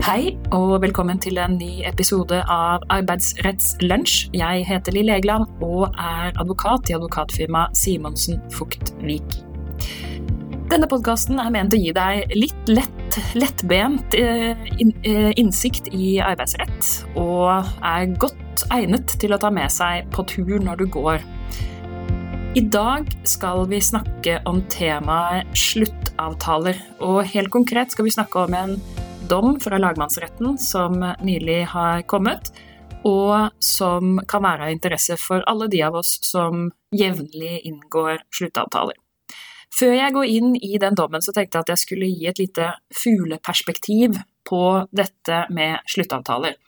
[0.00, 4.30] Hei, og velkommen til en ny episode av Arbeidsrettslunsj.
[4.32, 9.34] Jeg heter Lill Egeland og er advokat i advokatfirmaet Simonsen Fuktvik.
[10.72, 16.88] Denne podkasten er ment å gi deg litt lett, lettbent eh, eh, innsikt i arbeidsrett,
[17.20, 21.20] og er godt egnet til å ta med seg på tur når du går.
[22.56, 28.56] I dag skal vi snakke om temaet sluttavtaler, og helt konkret skal vi snakke om
[28.56, 28.74] en
[29.30, 32.50] dom fra lagmannsretten som nylig har kommet,
[33.06, 38.98] og som kan være av interesse for alle de av oss som jevnlig inngår sluttavtaler.
[39.70, 42.42] Før jeg går inn i den dommen, så tenkte jeg at jeg skulle gi et
[42.42, 44.18] lite fugleperspektiv
[44.50, 46.58] på dette med sluttavtaler.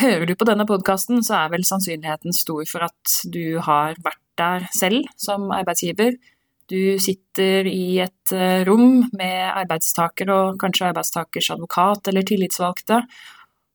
[0.00, 4.22] Hører du på denne podkasten, så er vel sannsynligheten stor for at du har vært
[4.40, 6.16] der selv som arbeidsgiver,
[6.70, 13.02] du sitter i et eh, rom med arbeidstaker og kanskje arbeidstakers advokat eller tillitsvalgte.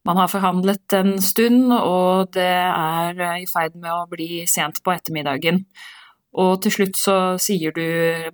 [0.07, 4.81] Man har forhandlet en stund, og det er eh, i ferd med å bli sent
[4.81, 5.61] på ettermiddagen.
[6.39, 7.85] Og til slutt så sier du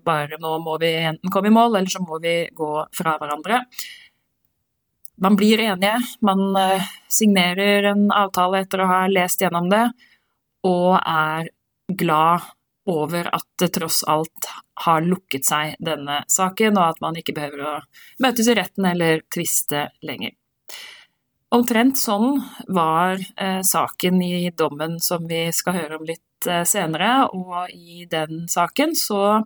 [0.04, 3.64] bare nå må vi enten komme i mål, eller så må vi gå fra hverandre.
[5.24, 9.88] Man blir enige, man eh, signerer en avtale etter å ha lest gjennom det,
[10.68, 11.52] og er
[11.92, 12.55] glad
[12.86, 14.50] over at det tross alt
[14.86, 17.76] har lukket seg, denne saken, og at man ikke behøver å
[18.24, 20.36] møtes i retten eller tviste lenger.
[21.56, 22.40] Omtrent sånn
[22.74, 28.06] var eh, saken i dommen som vi skal høre om litt eh, senere, og i
[28.12, 29.40] den saken så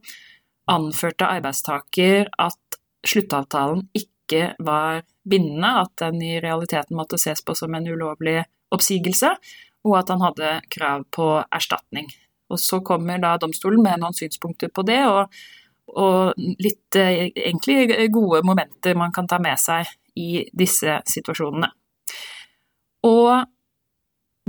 [0.69, 7.75] anførte arbeidstaker at sluttavtalen ikke var bindende, at den i realiteten måtte ses på som
[7.75, 8.41] en ulovlig
[8.73, 9.33] oppsigelse,
[9.85, 12.09] og at han hadde krav på erstatning.
[12.49, 15.35] Og så kommer da domstolen med noen synspunkter på det, og,
[15.99, 21.69] og litt eh, egentlig gode momenter man kan ta med seg i disse situasjonene.
[23.07, 23.45] Og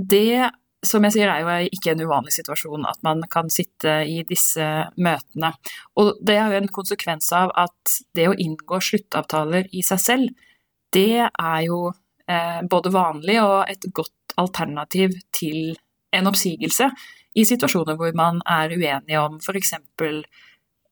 [0.00, 0.50] det,
[0.86, 4.66] som jeg sier, er jo ikke en uvanlig situasjon at man kan sitte i disse
[4.96, 5.52] møtene.
[6.00, 10.46] Og det er jo en konsekvens av at det å inngå sluttavtaler i seg selv,
[10.90, 11.92] det er jo
[12.26, 15.76] eh, både vanlig og et godt alternativ til
[16.16, 16.88] en oppsigelse
[17.34, 19.74] i situasjoner hvor man er uenige om f.eks.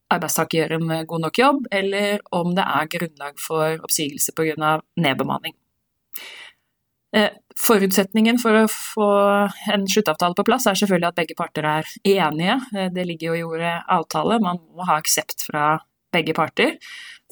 [0.08, 4.78] arbeidstaker gjør en god nok jobb, eller om det er grunnlag for oppsigelse pga.
[4.96, 5.56] nedbemanning.
[7.16, 9.10] Eh, forutsetningen for å få
[9.72, 12.58] en sluttavtale på plass er selvfølgelig at begge parter er enige.
[12.76, 15.78] Eh, det ligger jo i ordet avtale, man må ha aksept fra
[16.12, 16.76] begge parter.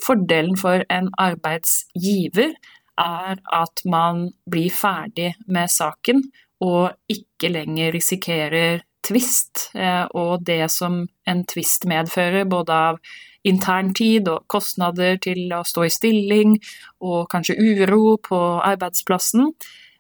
[0.03, 2.57] Fordelen for en arbeidsgiver
[3.01, 6.25] er at man blir ferdig med saken
[6.65, 13.01] og ikke lenger risikerer tvist, eh, og det som en tvist medfører, både av
[13.47, 16.57] intern tid og kostnader til å stå i stilling,
[17.01, 19.53] og kanskje uro på arbeidsplassen,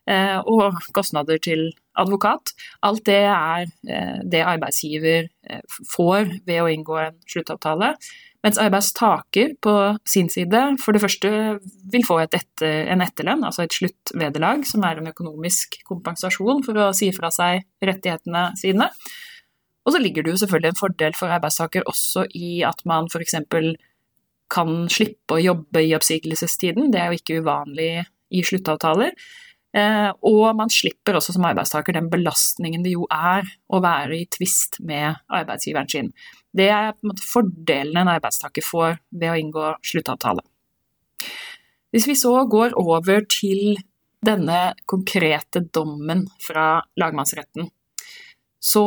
[0.06, 2.53] eh, og kostnader til advokat.
[2.83, 5.31] Alt det er eh, det arbeidsgiver
[5.95, 7.95] får ved å inngå en sluttavtale.
[8.44, 9.74] Mens arbeidstaker på
[10.06, 11.30] sin side for det første
[11.92, 12.42] vil få etter,
[12.92, 17.64] en etterlønn, altså et sluttvederlag, som er en økonomisk kompensasjon for å si fra seg
[17.84, 18.91] rettighetene sine.
[19.86, 23.38] Og så ligger det jo selvfølgelig en fordel for arbeidstaker også i at man f.eks.
[24.53, 27.91] kan slippe å jobbe i oppsigelsestiden, det er jo ikke uvanlig
[28.34, 29.14] i sluttavtaler.
[29.76, 34.28] Eh, og man slipper også som arbeidstaker den belastningen det jo er å være i
[34.32, 36.10] tvist med arbeidsgiveren sin.
[36.56, 40.44] Det er på en måte fordelen en arbeidstaker får ved å inngå sluttavtale.
[41.93, 43.77] Hvis vi så går over til
[44.25, 47.69] denne konkrete dommen fra lagmannsretten,
[48.61, 48.84] så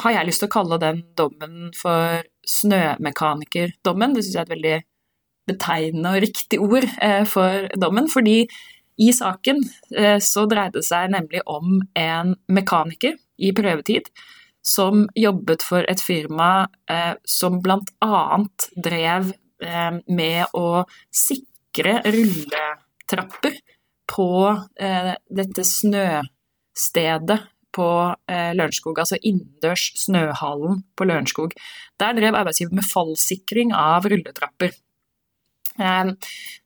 [0.00, 4.14] har jeg lyst til å kalle den dommen for snømekanikerdommen.
[4.14, 4.76] Det syns jeg er et veldig
[5.50, 8.44] betegnende og riktig ord eh, for dommen, fordi
[9.00, 9.62] i saken
[9.96, 14.10] eh, så dreide det seg nemlig om en mekaniker i prøvetid
[14.62, 18.40] som jobbet for et firma eh, som bl.a.
[18.76, 19.32] drev
[19.64, 20.84] eh, med å
[21.14, 23.60] sikre rulletrapper
[24.10, 24.30] på
[25.30, 27.36] dette snøstedet
[27.70, 27.86] på
[28.26, 31.54] Lørenskog, altså innendørs snøhallen på Lørenskog.
[32.02, 34.74] Der drev arbeidsgiver med fallsikring av rulletrapper.
[35.80, 36.14] Ehm,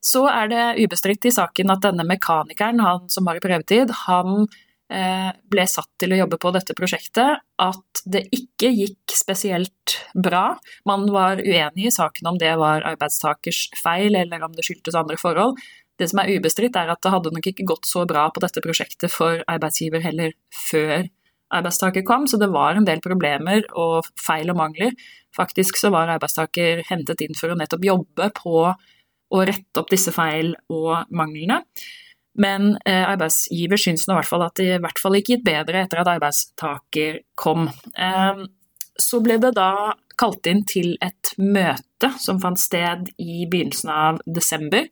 [0.03, 4.47] så er det ubestridt i saken at denne mekanikeren, han som var i prøvetid, han
[4.47, 10.59] eh, ble satt til å jobbe på dette prosjektet, at det ikke gikk spesielt bra.
[10.87, 15.17] Man var uenig i saken om det var arbeidstakers feil, eller om det skyldtes andre
[15.19, 15.57] forhold.
[15.99, 18.63] Det som er ubestridt, er at det hadde nok ikke gått så bra på dette
[18.65, 20.35] prosjektet for arbeidsgiver heller
[20.69, 21.09] før
[21.55, 24.95] arbeidstaker kom, så det var en del problemer og feil og mangler.
[25.37, 28.65] Faktisk så var arbeidstaker hentet inn for å nettopp jobbe på
[29.35, 31.63] å rette opp disse feil og manglene.
[32.41, 35.47] Men eh, arbeidsgiver syns nå i hvert fall at det i hvert fall ikke gitt
[35.47, 37.69] bedre etter at arbeidstaker kom.
[37.95, 38.45] Eh,
[38.99, 44.21] så ble det da kalt inn til et møte som fant sted i begynnelsen av
[44.27, 44.87] desember.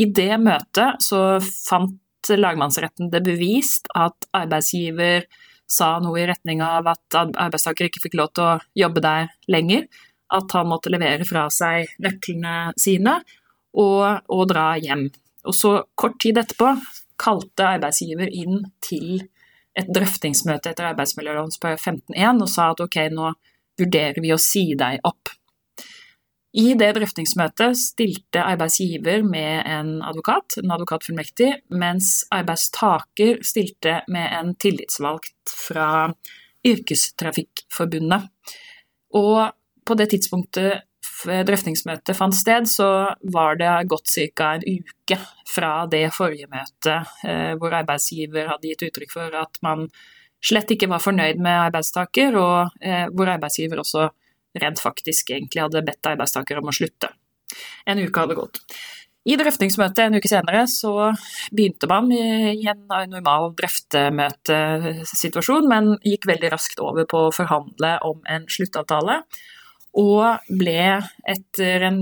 [0.00, 5.26] I det møtet så fant lagmannsretten det bevist at arbeidsgiver
[5.68, 9.86] sa noe i retning av at arbeidstaker ikke fikk lov til å jobbe der lenger,
[10.34, 13.18] at han måtte levere fra seg nøklene sine
[13.76, 15.08] og, og dra hjem.
[15.44, 16.72] Og så kort tid etterpå
[17.20, 19.22] kalte arbeidsgiver inn til
[19.78, 23.32] et drøftingsmøte etter arbeidsmiljøloven§ 15-1 og sa at ok, nå
[23.80, 25.32] vurderer vi å si deg opp.
[26.54, 34.52] I det drøftingsmøtet stilte arbeidsgiver med en advokat, en advokatfullmektig, mens arbeidstaker stilte med en
[34.62, 35.88] tillitsvalgt fra
[36.64, 38.30] Yrkestrafikkforbundet.
[39.18, 39.50] Og
[39.84, 40.86] på det tidspunktet
[41.24, 42.88] drøftingsmøtet fant sted, så
[43.34, 44.54] var det gått ca.
[44.54, 45.18] en uke
[45.48, 49.88] fra det forrige møtet, eh, hvor arbeidsgiver hadde gitt uttrykk for at man
[50.44, 54.08] slett ikke var fornøyd med arbeidstaker, og eh, hvor arbeidsgiver også
[54.60, 57.08] rent faktisk egentlig hadde bedt arbeidstaker om å slutte.
[57.86, 58.56] En uke hadde gått.
[59.24, 61.14] I drøftingsmøtet en uke senere så
[61.54, 68.20] begynte man i en normal drøftemøtesituasjon, men gikk veldig raskt over på å forhandle om
[68.28, 69.22] en sluttavtale
[69.94, 72.00] og ble etter en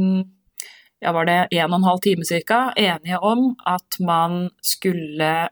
[1.02, 2.72] ja, var det en og en halv time ca.
[2.78, 5.48] enige om at man skulle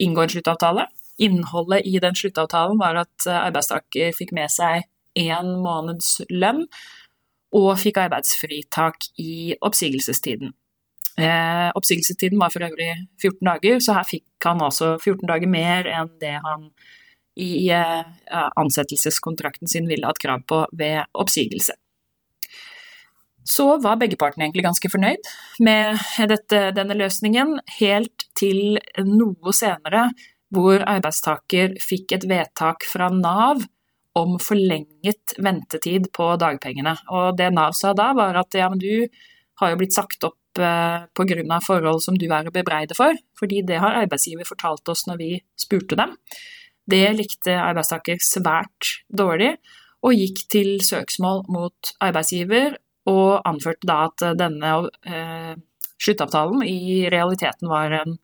[0.00, 0.86] inngå en sluttavtale.
[1.18, 6.64] Innholdet i den sluttavtalen var at arbeidstaker fikk med seg én måneds lønn
[7.54, 10.54] og fikk arbeidsfritak i oppsigelsestiden.
[11.14, 12.90] Eh, oppsigelsestiden var for øvrig
[13.22, 16.70] 14 dager, så her fikk han altså 14 dager mer enn det han
[17.38, 18.02] i eh,
[18.58, 21.76] ansettelseskontrakten sin ville hatt krav på ved oppsigelse
[23.44, 25.28] så var begge partene egentlig ganske fornøyd
[25.64, 26.00] med
[26.30, 30.08] dette, denne løsningen, helt til noe senere
[30.54, 33.64] hvor arbeidstaker fikk et vedtak fra Nav
[34.14, 36.94] om forlenget ventetid på dagpengene.
[37.10, 39.06] Og det Nav sa da, var at ja, men du
[39.60, 41.60] har jo blitt sagt opp eh, pga.
[41.66, 45.30] forhold som du er å bebreide for, fordi det har arbeidsgiver fortalt oss når vi
[45.58, 46.14] spurte dem.
[46.86, 49.56] Det likte arbeidstaker svært dårlig,
[50.04, 52.76] og gikk til søksmål mot arbeidsgiver
[53.10, 54.74] og anførte da at denne
[55.06, 55.54] eh,
[56.00, 58.18] sluttavtalen i realiteten var en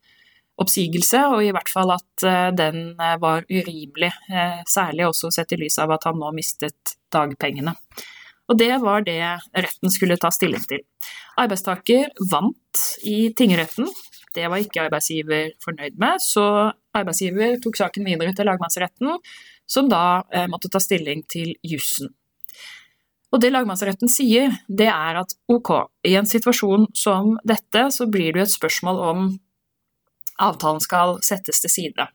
[0.61, 5.55] oppsigelse, og i hvert fall at eh, den eh, var urimelig, eh, særlig også sett
[5.56, 7.75] i lys av at han nå mistet dagpengene.
[8.50, 9.23] Og det var det
[9.55, 10.82] retten skulle ta stilling til.
[11.41, 13.88] Arbeidstaker vant i tingretten,
[14.35, 16.44] det var ikke arbeidsgiver fornøyd med, så
[16.94, 19.15] arbeidsgiver tok saken videre til lagmannsretten,
[19.71, 22.11] som da måtte ta stilling til jussen.
[23.31, 25.71] Og det lagmannsretten sier, det er at ok,
[26.06, 29.29] i en situasjon som dette, så blir det jo et spørsmål om
[30.41, 32.09] avtalen skal settes til side.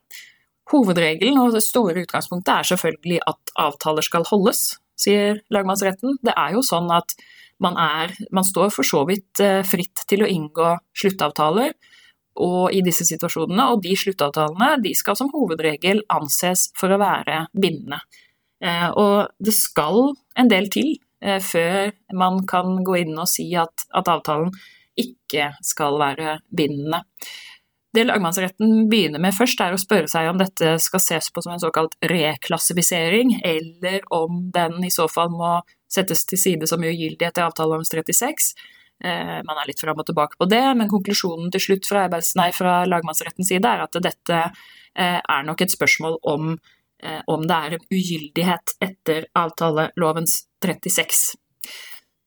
[0.74, 6.18] Hovedregelen og det store utgangspunktet er selvfølgelig at avtaler skal holdes, sier lagmannsretten.
[6.26, 7.16] Det er jo sånn at
[7.64, 11.76] man, er, man står for så vidt eh, fritt til å inngå sluttavtaler
[12.44, 17.46] og i disse situasjonene, og de sluttavtalene de skal som hovedregel anses for å være
[17.56, 18.02] bindende.
[18.60, 23.86] Eh, og det skal en del til før man kan gå inn og si at,
[23.96, 24.52] at avtalen
[25.00, 27.02] ikke skal være bindende.
[27.95, 31.54] Det lagmannsretten begynner med først, er å spørre seg om dette skal ses på som
[31.54, 35.57] en såkalt reklassifisering, eller om den i så fall må
[35.92, 38.52] settes til side som ugyldig etter avtaleloven 36.
[39.06, 42.50] Eh, man er litt fram og tilbake på det, men konklusjonen til slutt fra, nei,
[42.56, 46.75] fra lagmannsrettens side er at dette eh, er nok et spørsmål om Eh,
[47.28, 51.35] om det er en ugyldighet etter avtalelovens 36.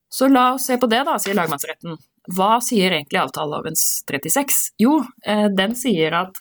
[0.09, 1.99] Så la oss se på det, da, sier lagmannsretten.
[2.37, 4.61] Hva sier egentlig avtalelovens 36?
[4.83, 6.41] Jo, eh, den sier at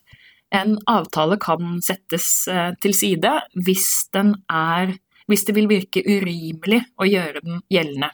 [0.56, 3.34] en avtale kan settes eh, til side
[3.68, 4.96] hvis, er,
[5.28, 8.12] hvis det vil virke urimelig å gjøre den gjeldende.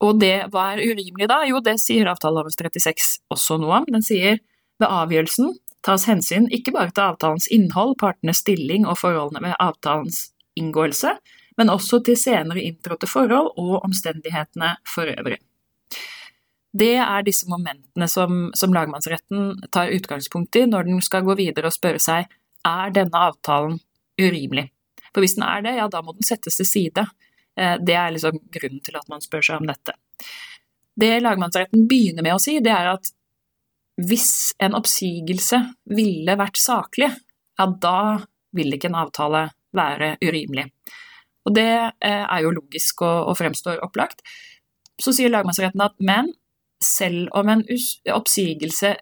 [0.00, 1.42] Og det, hva er urimelig da?
[1.48, 3.90] Jo, det sier avtalelovens 36 også noe om.
[3.90, 4.38] Den sier
[4.80, 5.52] ved avgjørelsen
[5.86, 11.14] tas hensyn ikke bare til avtalens innhold, partenes stilling og forholdene ved avtalens inngåelse,
[11.60, 15.40] men også til senere inntrådte forhold og omstendighetene for øvrig.
[16.70, 21.66] Det er disse momentene som, som, lagmannsretten tar utgangspunkt i når den skal gå videre
[21.66, 22.28] og spørre seg
[22.66, 23.80] er denne avtalen
[24.20, 24.68] urimelig.
[25.10, 27.06] For hvis den er det, ja da må den settes til side.
[27.58, 29.96] Eh, det er liksom grunnen til at man spør seg om dette.
[31.00, 33.10] Det lagmannsretten begynner med å si, det er at
[34.08, 35.58] hvis en oppsigelse
[35.90, 37.10] ville vært saklig,
[37.58, 38.20] ja, da
[38.56, 40.66] vil ikke en avtale være urimelig.
[41.48, 41.70] Og det
[42.04, 44.22] eh, er jo logisk og, og fremstår opplagt.
[45.00, 46.32] Så sier lagmannsretten at men
[46.80, 47.64] selv om en
[48.14, 48.94] oppsigelse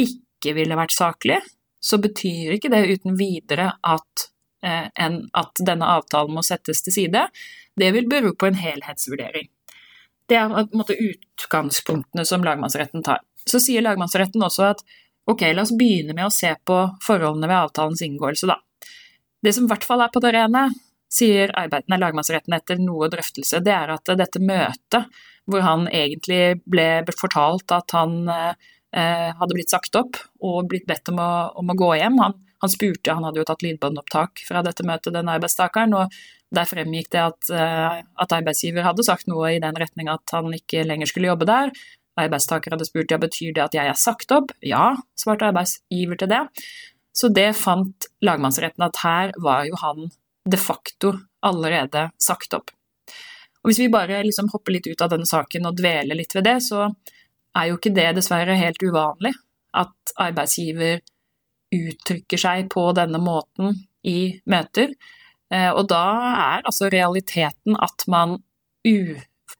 [0.00, 1.38] ikke ville vært saklig,
[1.80, 4.26] så betyr ikke det uten videre at,
[4.64, 7.26] eh, en, at denne avtalen må settes til side.
[7.76, 9.48] Det vil bero på en helhetsvurdering.
[10.26, 13.22] Det er på en måte utgangspunktene som lagmannsretten tar.
[13.46, 14.82] Så sier lagmannsretten også at
[15.30, 18.60] ok, la oss begynne med å se på forholdene ved avtalens inngåelse, da.
[19.42, 20.68] Det som i hvert fall er på det rene,
[21.12, 25.06] sier arbeidene lagmannsretten etter noe drøftelse, det er at dette møtet
[25.46, 31.12] hvor han egentlig ble fortalt at han eh, hadde blitt sagt opp og blitt bedt
[31.12, 31.30] om å,
[31.62, 32.18] om å gå hjem.
[32.22, 32.34] Han,
[32.64, 36.16] han, spurte, han hadde jo tatt lydbåndopptak fra dette møtet, den arbeidstakeren, og
[36.56, 40.50] der fremgikk det at, eh, at, arbeidsgiver hadde sagt noe i den retning at han
[40.54, 41.72] ikke lenger skulle jobbe der.
[42.16, 44.52] Arbeidstaker hadde spurt ja, betyr det at jeg er sagt opp.
[44.64, 46.42] Ja, svarte arbeidsgiver til det.
[47.16, 50.10] Så det fant lagmannsretten at her var jo han
[50.46, 51.14] de facto
[51.46, 52.70] allerede sagt opp.
[53.62, 56.46] Og Hvis vi bare liksom hopper litt ut av denne saken og dveler litt ved
[56.46, 56.86] det, så
[57.56, 59.32] er jo ikke det dessverre helt uvanlig
[59.76, 61.00] at arbeidsgiver
[61.74, 63.74] uttrykker seg på denne måten
[64.06, 64.92] i møter.
[65.50, 68.38] Eh, og da er altså realiteten at man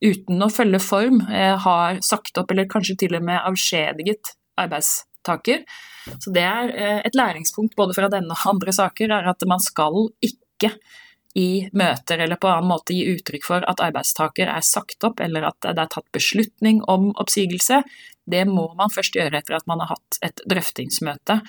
[0.02, 5.64] uten å følge form eh, har sagt opp, eller kanskje til og med avskjediget arbeidstaker.
[6.22, 9.62] Så det er eh, et læringspunkt både fra denne og andre saker, er at man
[9.62, 10.74] skal ikke
[11.36, 15.50] i møter eller på annen måte gi uttrykk for at arbeidstaker er sagt opp, eller
[15.50, 17.82] at det er tatt beslutning om oppsigelse.
[18.24, 21.42] Det må man først gjøre etter at man har hatt et drøftingsmøte,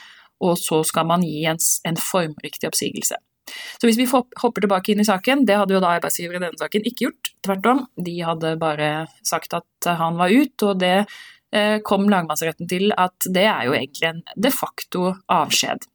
[0.43, 3.17] og så skal man gi en, en formriktig oppsigelse.
[3.47, 6.59] Så hvis vi hopper tilbake inn i saken, det hadde jo da arbeidsgiver i denne
[6.59, 7.83] saken ikke gjort, tvert om.
[7.95, 8.91] De hadde bare
[9.25, 10.95] sagt at han var ut, og det
[11.55, 15.87] eh, kom lagmannsretten til at det er jo egentlig en de facto avskjed.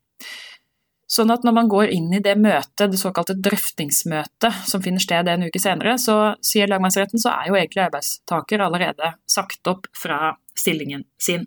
[1.12, 5.28] Sånn at når man går inn i det møtet, det såkalte drøftingsmøtet som finner sted
[5.28, 10.32] en uke senere, så sier lagmannsretten så er jo egentlig arbeidstaker allerede sagt opp fra
[10.56, 11.44] stillingen sin.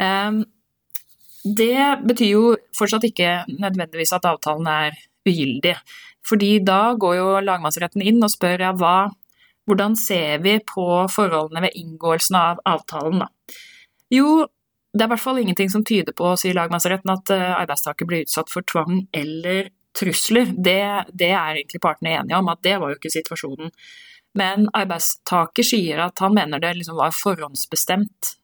[0.00, 0.46] Um,
[1.44, 2.44] det betyr jo
[2.76, 4.96] fortsatt ikke nødvendigvis at avtalen er
[5.28, 5.76] ugyldig.
[6.24, 9.10] Fordi da går jo lagmannsretten inn og spør ja, hva,
[9.68, 13.56] hvordan ser vi på forholdene ved inngåelsen av avtalen, da.
[14.12, 14.46] Jo,
[14.94, 18.24] det er i hvert fall ingenting som tyder på, sier lagmannsretten, at eh, arbeidstaker blir
[18.24, 20.52] utsatt for tvang eller trusler.
[20.54, 20.80] Det,
[21.12, 23.72] det er egentlig partene enige om, at det var jo ikke situasjonen.
[24.38, 28.34] Men arbeidstaker sier at han mener det liksom var forhåndsbestemt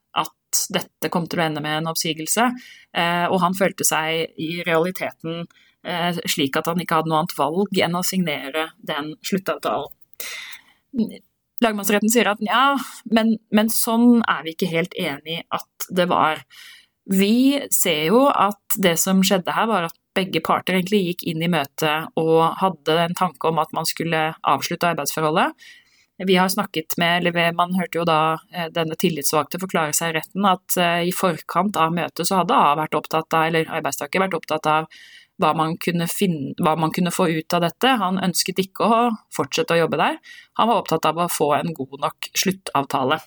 [0.73, 2.47] dette kom til å ende med en oppsigelse,
[2.97, 5.45] eh, og han følte seg i realiteten
[5.85, 9.91] eh, slik at han ikke hadde noe annet valg enn å signere den sluttavtalen.
[11.61, 12.75] Lagmannsretten sier at ja,
[13.13, 16.41] men, men sånn er vi ikke helt enig at det var.
[17.11, 21.43] Vi ser jo at det som skjedde her, var at begge parter egentlig gikk inn
[21.45, 25.53] i møtet og hadde en tanke om at man skulle avslutte arbeidsforholdet.
[26.27, 30.19] Vi har snakket med, eller Man hørte jo da eh, denne tillitsvalgte forklare seg i
[30.19, 34.21] retten at eh, i forkant av møtet så hadde A vært opptatt av, eller arbeidstaker
[34.21, 34.89] vært opptatt av
[35.41, 37.95] hva man, finne, hva man, kunne få ut av dette.
[37.97, 38.99] Han ønsket ikke å
[39.33, 40.19] fortsette å jobbe der.
[40.59, 43.17] Han var opptatt av å få en god nok sluttavtale.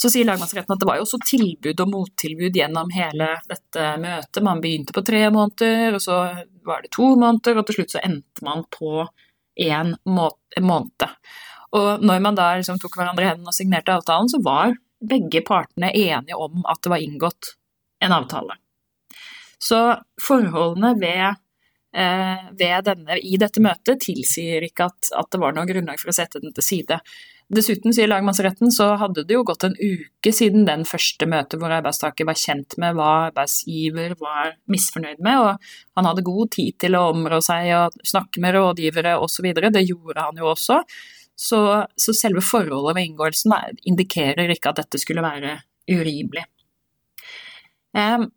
[0.00, 4.44] Så sier lagmannsretten at det var jo også tilbud og mottilbud gjennom hele dette møtet.
[4.46, 6.20] Man begynte på tre måneder, og så
[6.64, 9.02] var det to måneder, og til slutt så endte man på
[9.56, 11.06] én måned.
[11.76, 15.42] Og når man da liksom tok hverandre i hendene og signerte avtalen, så var begge
[15.46, 17.54] partene enige om at det var inngått
[18.04, 18.56] en avtale.
[19.60, 19.78] Så
[20.22, 21.40] forholdene ved,
[21.94, 26.12] eh, ved denne, i dette møtet tilsier ikke at, at, det var noe grunnlag for
[26.12, 27.00] å sette den til side.
[27.50, 31.72] Dessuten, sier lagmannsretten, så hadde det jo gått en uke siden den første møtet hvor
[31.74, 36.94] arbeidstaker var kjent med hva arbeidsgiver var misfornøyd med, og han hadde god tid til
[36.94, 39.50] å områ seg og snakke med rådgivere osv.
[39.50, 40.78] Det gjorde han jo også.
[41.40, 41.60] Så,
[41.98, 43.56] så selve forholdet ved inngåelsen
[43.88, 45.56] indikerer ikke at dette skulle være
[45.90, 46.46] urimelig.
[47.96, 48.28] Um,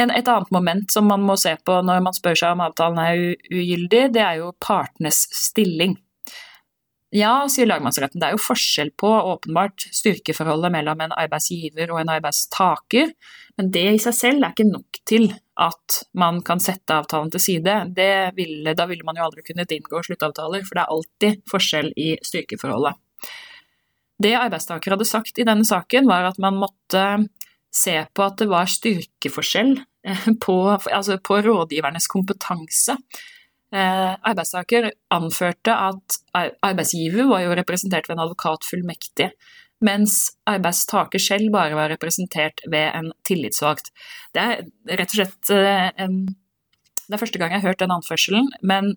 [0.00, 3.24] et annet moment som man må se på når man spør seg om avtalen er
[3.52, 6.00] ugyldig, det er jo partenes stilling.
[7.10, 12.12] Ja, sier lagmannsretten, det er jo forskjell på åpenbart styrkeforholdet mellom en arbeidsgiver og en
[12.14, 13.10] arbeidstaker,
[13.58, 15.26] men det i seg selv er ikke nok til
[15.60, 17.74] at man kan sette avtalen til side.
[18.36, 22.12] Ville, da ville man jo aldri kunnet inngå sluttavtaler, for det er alltid forskjell i
[22.24, 22.94] styrkeforholdet.
[24.20, 27.04] Det arbeidstaker hadde sagt i denne saken, var at man måtte
[27.74, 29.74] se på at det var styrkeforskjell
[30.06, 32.96] eh, på, altså på rådgivernes kompetanse
[33.70, 39.30] arbeidstaker anførte at arbeidsgiver var jo representert ved en advokatfullmektig,
[39.86, 40.16] mens
[40.50, 43.92] arbeidstaker selv bare var representert ved en tillitsvalgt.
[44.34, 44.64] Det er
[44.98, 46.08] rett og slett eh,
[47.06, 48.94] Det er første gang jeg har hørt den anførselen, men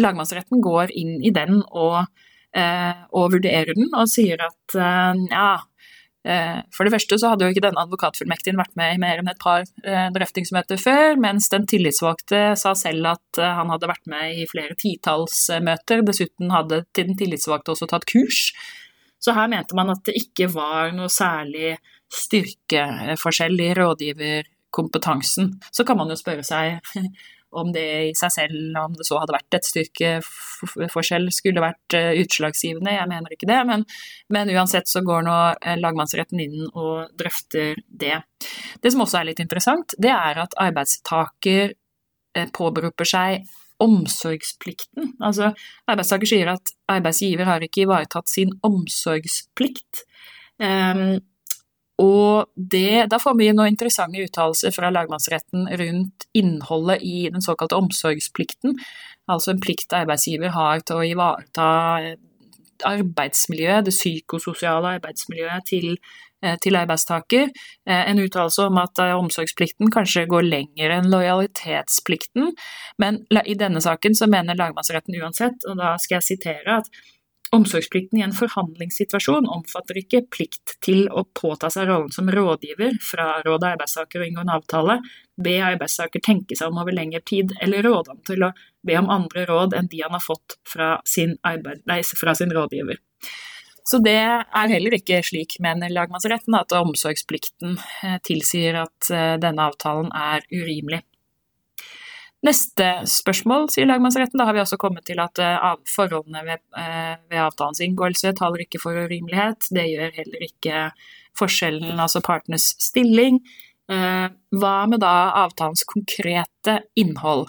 [0.00, 2.06] lagmannsretten går inn i den og,
[2.56, 4.78] eh, og vurderer den og sier at
[5.30, 5.71] ja, Eh,
[6.22, 9.40] for det første så hadde jo ikke denne advokatfullmektigen vært med i mer enn et
[9.42, 14.38] par eh, drøftingsmøter før, mens den tillitsvalgte sa selv at eh, han hadde vært med
[14.38, 16.04] i flere titalls møter.
[16.06, 18.52] Dessuten hadde den tillitsvalgte også tatt kurs.
[19.22, 21.76] Så her mente man at det ikke var noe særlig
[22.12, 25.56] styrkeforskjell i rådgiverkompetansen.
[25.74, 26.78] Så kan man jo spørre seg
[27.58, 32.12] om det i seg selv, om det så hadde vært et styrkeforskjell, skulle vært eh,
[32.22, 32.94] utslagsgivende.
[32.96, 33.86] Jeg mener ikke det, men,
[34.32, 38.22] men uansett så går nå eh, lagmannsretten inn og drøfter det.
[38.82, 43.50] Det som også er litt interessant, det er at arbeidstaker eh, påberoper seg
[43.82, 45.16] omsorgsplikten.
[45.24, 45.50] Altså,
[45.90, 50.04] arbeidstaker sier at arbeidsgiver har ikke ivaretatt sin omsorgsplikt.
[50.62, 51.18] Um,
[52.02, 57.78] og det, da får vi noen interessante uttalelser fra lagmannsretten rundt innholdet i den såkalte
[57.78, 58.76] omsorgsplikten,
[59.30, 61.68] altså en plikt arbeidsgiver har til å ivareta
[62.88, 65.96] arbeidsmiljøet, det psykososiale arbeidsmiljøet til,
[66.42, 67.50] eh, til arbeidstaker.
[67.86, 72.52] Eh, en uttalelse om at eh, omsorgsplikten kanskje går lenger enn lojalitetsplikten,
[72.98, 76.90] men i denne saken så mener lagmannsretten uansett, og da skal jeg sitere at
[77.52, 83.74] Omsorgsplikten i en forhandlingssituasjon omfatter ikke plikt til å påta seg rollen som rådgiver, fraråde
[83.74, 84.96] arbeidstaker å inngå en avtale,
[85.36, 88.54] be arbeidstaker tenke seg om over lengre tid, eller råde ham til å
[88.88, 92.56] be om andre råd enn de han har fått fra sin, arbeid, nei, fra sin
[92.56, 93.02] rådgiver.
[93.84, 99.68] Så det er heller ikke slik, mener lagmannsretten, at omsorgsplikten eh, tilsier at eh, denne
[99.68, 101.02] avtalen er urimelig.
[102.42, 104.40] Neste spørsmål, sier lagmannsretten.
[104.40, 108.64] Da har vi også kommet til at uh, forholdene ved, uh, ved, avtalens inngåelse taler
[108.64, 109.68] ikke for urimelighet.
[109.70, 110.80] Det gjør heller ikke
[111.38, 113.38] forskjellen, altså partenes stilling.
[113.86, 114.26] Uh,
[114.58, 115.12] hva med da
[115.44, 117.46] avtalens konkrete innhold?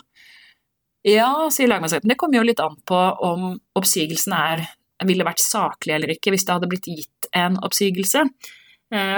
[1.09, 4.61] Ja, sier lagmannsretten, det kommer jo litt an på om oppsigelsen er,
[5.03, 8.21] ville vært saklig eller ikke hvis det hadde blitt gitt en oppsigelse.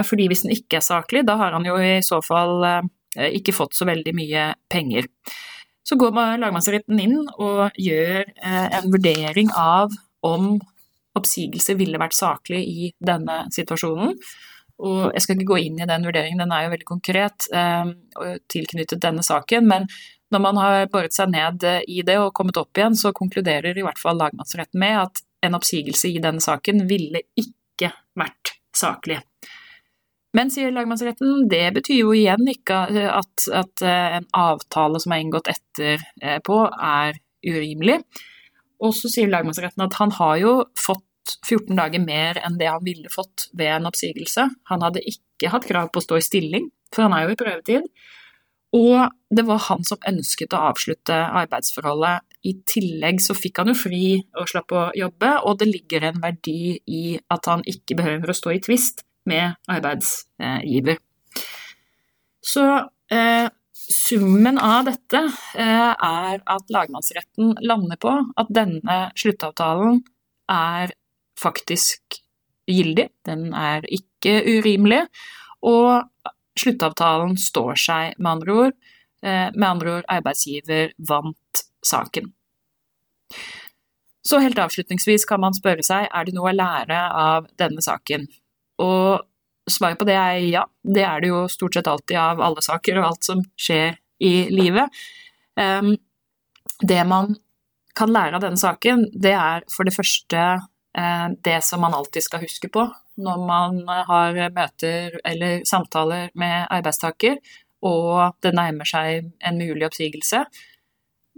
[0.08, 2.64] Fordi hvis den ikke er saklig, da har han jo i så fall
[3.14, 5.12] ikke fått så veldig mye penger.
[5.86, 9.94] Så går man, lagmannsretten inn og gjør eh, en vurdering av
[10.26, 10.56] om
[11.16, 14.16] oppsigelse ville vært saklig i denne situasjonen.
[14.86, 17.94] Og jeg skal ikke gå inn i den vurderingen, den er jo veldig konkret eh,
[18.52, 19.70] tilknyttet denne saken.
[19.70, 19.88] Men
[20.34, 23.86] når man har båret seg ned i det og kommet opp igjen, så konkluderer i
[23.86, 29.22] hvert fall lagmannsretten med at en oppsigelse i denne saken ville ikke vært saklig.
[30.36, 35.24] Men, sier lagmannsretten, det betyr jo igjen ikke at, at eh, en avtale som er
[35.24, 38.02] inngått etterpå, eh, er urimelig.
[38.84, 42.84] Og så sier lagmannsretten at han har jo fått 14 dager mer enn det han
[42.86, 44.50] ville fått ved en oppsigelse.
[44.72, 47.40] Han hadde ikke hatt krav på å stå i stilling, for han er jo i
[47.40, 47.88] prøvetid.
[48.76, 52.28] Og det var han som ønsket å avslutte arbeidsforholdet.
[52.46, 54.04] I tillegg så fikk han jo fri
[54.36, 58.42] og slapp å jobbe, og det ligger en verdi i at han ikke behøver å
[58.44, 61.00] stå i tvist med arbeidsgiver.
[62.46, 62.66] Så
[63.12, 65.22] eh, summen av dette
[65.58, 70.04] eh, er at lagmannsretten lander på at denne sluttavtalen
[70.52, 70.94] er
[71.42, 72.22] faktisk
[72.70, 75.04] gyldig, den er ikke urimelig,
[75.66, 76.06] og
[76.58, 78.76] sluttavtalen står seg, med andre ord.
[79.26, 82.32] Eh, med andre ord, arbeidsgiver vant saken.
[84.26, 88.26] Så helt avslutningsvis kan man spørre seg, er det noe å lære av denne saken?
[88.82, 89.24] Og
[89.72, 90.66] svaret på det er ja.
[90.84, 94.36] Det er det jo stort sett alltid av alle saker og alt som skjer i
[94.54, 94.92] livet.
[95.60, 95.96] Um,
[96.82, 97.36] det man
[97.96, 102.26] kan lære av denne saken, det er for det første uh, det som man alltid
[102.28, 107.38] skal huske på når man har møter eller samtaler med arbeidstaker,
[107.86, 110.42] og det nærmer seg en mulig oppsigelse,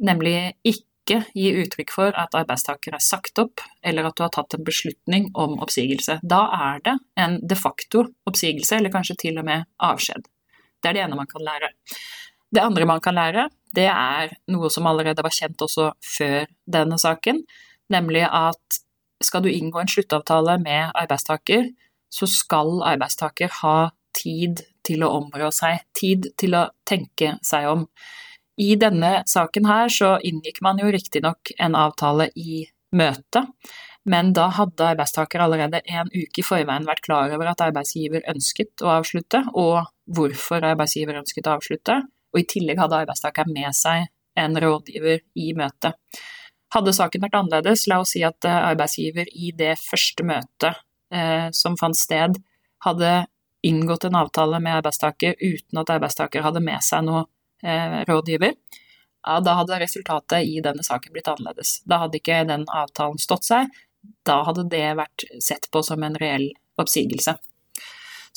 [0.01, 4.33] nemlig ikke ikke gi uttrykk for at arbeidstaker er sagt opp, eller at du har
[4.35, 6.19] tatt en beslutning om oppsigelse.
[6.23, 6.41] Da
[6.71, 10.27] er det en de facto oppsigelse, eller kanskje til og med avskjed.
[10.83, 11.71] Det er det ene man kan lære.
[12.51, 16.99] Det andre man kan lære, det er noe som allerede var kjent også før denne
[16.99, 17.41] saken,
[17.91, 18.81] nemlig at
[19.23, 21.71] skal du inngå en sluttavtale med arbeidstaker,
[22.13, 27.87] så skal arbeidstaker ha tid til å områ seg, tid til å tenke seg om.
[28.57, 32.63] I denne saken her så inngikk man jo riktignok en avtale i
[32.97, 33.43] møte,
[34.07, 38.81] men da hadde arbeidstaker allerede en uke i forveien vært klar over at arbeidsgiver ønsket
[38.81, 41.99] å avslutte, og hvorfor arbeidsgiver ønsket å avslutte,
[42.33, 45.97] og i tillegg hadde arbeidstaker med seg en rådgiver i møtet.
[46.73, 50.81] Hadde saken vært annerledes, la oss si at eh, arbeidsgiver i det første møtet
[51.13, 52.35] eh, som fant sted,
[52.83, 53.11] hadde
[53.67, 57.25] inngått en avtale med arbeidstaker uten at arbeidstaker hadde med seg noe
[57.63, 58.53] rådgiver,
[59.27, 61.81] ja, da hadde resultatet i denne saken blitt annerledes.
[61.89, 63.71] Da hadde ikke den avtalen stått seg,
[64.27, 67.35] da hadde det vært sett på som en reell oppsigelse.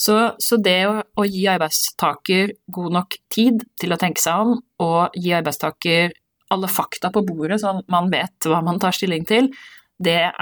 [0.01, 4.55] Så, så det å, å, gi arbeidstaker god nok tid til å tenke seg om,
[4.81, 6.15] og gi arbeidstaker
[6.51, 9.51] alle fakta på bordet, sånn man vet hva man tar stilling til,
[10.01, 10.33] det,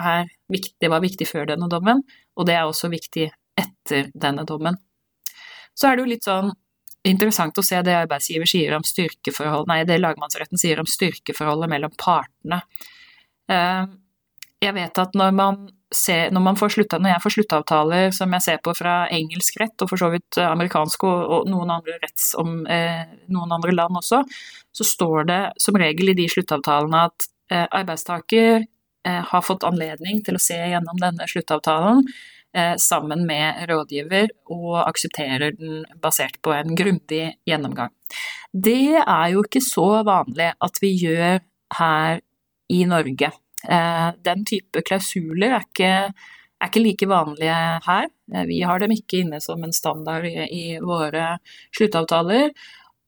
[0.49, 2.05] viktig, det var viktig før denne dommen,
[2.39, 3.27] og det er også viktig
[3.59, 4.79] etter denne dommen.
[5.75, 6.55] Så er det jo litt sånn
[7.07, 11.95] interessant å se det arbeidsgiver sier om styrkeforhold, nei, det lagmannsretten sier om styrkeforholdet mellom
[11.99, 12.63] partene.
[13.51, 13.83] Eh,
[14.65, 15.61] jeg vet at når man
[15.95, 19.61] ser, når, man får slutta, når jeg får sluttavtaler som jeg ser på fra engelsk
[19.63, 23.77] rett, og for så vidt amerikansk og, og noen, andre retts om, eh, noen andre
[23.77, 24.25] land også,
[24.75, 28.67] så står det som regel i de sluttavtalene at eh, arbeidstaker
[29.09, 32.03] har fått anledning til å se gjennom denne sluttavtalen
[32.81, 37.93] sammen med rådgiver, og aksepterer den basert på en grundig gjennomgang.
[38.53, 41.43] Det er jo ikke så vanlig at vi gjør
[41.79, 42.23] her
[42.73, 43.31] i Norge.
[43.69, 45.93] Eh, den type klausuler er ikke,
[46.61, 48.11] er ikke like vanlige her.
[48.35, 51.39] Eh, vi har dem ikke inne som en standard i våre
[51.77, 52.53] sluttavtaler.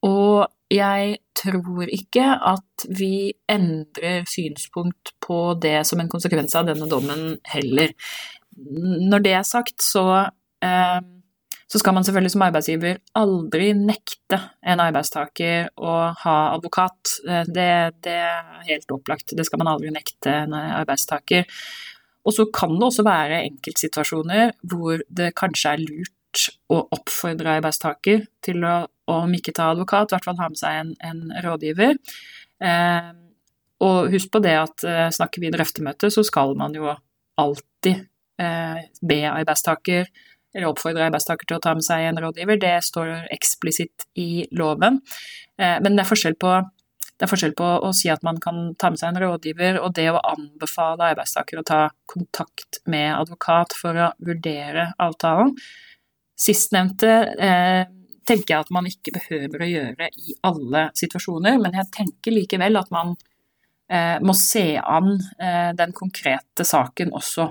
[0.07, 6.88] Og jeg tror ikke at vi endrer synspunkt på det som en konsekvens av denne
[6.88, 7.92] dommen heller.
[8.60, 10.04] Når det er sagt, så
[10.64, 11.00] eh,
[11.70, 17.12] så skal man selvfølgelig som arbeidsgiver aldri nekte en arbeidstaker å ha advokat.
[17.28, 17.70] Eh, det,
[18.02, 21.46] det, er helt opplagt, det skal man aldri nekte en arbeidstaker.
[22.26, 28.26] Og så kan det også være enkeltsituasjoner hvor det kanskje er lurt å oppfordre arbeidstaker
[28.44, 28.74] til å,
[29.10, 31.98] om ikke ta advokat, i hvert fall ha med seg en, en rådgiver.
[32.66, 33.10] Eh,
[33.86, 36.90] og husk på det at eh, snakker vi drøftemøte, så skal man jo
[37.40, 38.08] alltid
[38.40, 40.07] be arbeidstaker
[40.55, 42.59] eller oppfordre arbeidstaker til å ta med seg en rådgiver.
[42.61, 45.00] Det står eksplisitt i loven.
[45.59, 46.59] Eh, men det er forskjell på
[47.20, 49.92] det er forskjell på å si at man kan ta med seg en rådgiver, og
[49.92, 55.53] det å anbefale arbeidstaker å ta kontakt med advokat for å vurdere avtalen.
[56.40, 57.83] Sistnevnte eh,
[58.24, 62.81] tenker jeg at man ikke behøver å gjøre i alle situasjoner, men jeg tenker likevel
[62.81, 63.12] at man
[63.92, 67.50] eh, må se an eh, den konkrete saken også.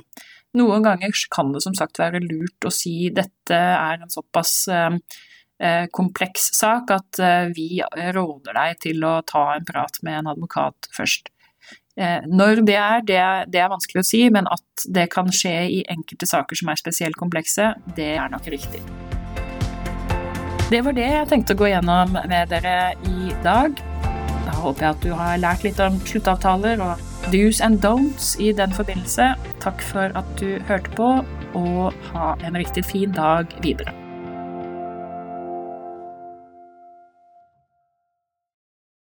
[0.57, 4.95] Noen ganger kan det som sagt være lurt å si dette er en såpass eh,
[5.61, 10.31] eh, kompleks sak at eh, vi råder deg til å ta en prat med en
[10.33, 11.33] advokat først.
[11.99, 15.81] Når det er, det er, det vanskelig å si, men at det kan skje i
[15.91, 18.79] enkelte saker som er spesielt komplekse, det er nok riktig.
[20.71, 23.88] Det var det jeg tenkte å gå gjennom med dere i dag.
[24.59, 27.01] Håper jeg at du har lært litt om sluttavtaler og
[27.33, 29.31] do's and don'ts i den forbindelse.
[29.63, 31.09] Takk for at du hørte på,
[31.57, 33.98] og ha en riktig fin dag videre.